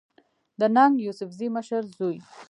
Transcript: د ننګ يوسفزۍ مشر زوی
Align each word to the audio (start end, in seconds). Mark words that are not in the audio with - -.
د 0.59 0.61
ننګ 0.75 0.93
يوسفزۍ 1.05 1.47
مشر 1.55 1.81
زوی 1.97 2.17